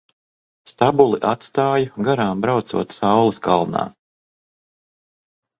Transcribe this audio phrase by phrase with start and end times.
[0.71, 3.85] Stabuli atstāju garām braucot saules kalnā.